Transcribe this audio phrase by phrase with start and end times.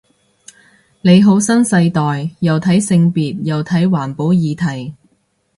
[1.01, 4.95] 你好新世代，又睇性別又睇環保議題